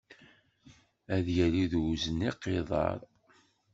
Ad 1.15 1.27
yali 1.37 1.63
d 1.71 1.73
uzniq 1.81 2.41
iḍer. 2.59 2.97